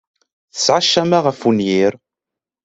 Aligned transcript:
Tesɛa 0.53 0.81
ccama 0.85 1.19
ɣef 1.25 1.39
wenyir. 1.45 1.93